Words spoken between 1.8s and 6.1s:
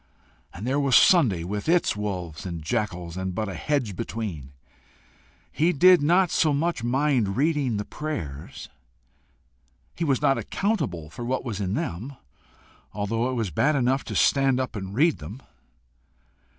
wolves and jackals, and but a hedge between! He did